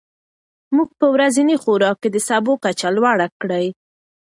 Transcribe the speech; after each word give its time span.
موږ 0.75 0.89
په 0.99 1.05
ورځني 1.13 1.55
خوراک 1.63 1.97
کې 2.01 2.09
د 2.11 2.17
سبو 2.27 2.53
کچه 2.63 2.89
لوړه 2.95 3.27
کړې. 3.41 3.65